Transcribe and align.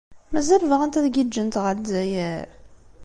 Mazal 0.33 0.63
bɣant 0.71 0.99
ad 0.99 1.05
giǧǧent 1.13 1.59
ɣer 1.63 1.73
Lezzayer? 1.77 2.47